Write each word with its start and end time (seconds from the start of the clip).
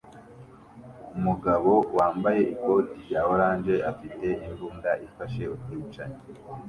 Umugabo 1.17 1.71
wambaye 1.97 2.41
ikoti 2.53 2.93
rya 3.05 3.21
orange 3.33 3.75
afite 3.91 4.27
imbunda 4.47 4.91
ifashe 5.07 5.43
ubwicanyi 5.55 6.19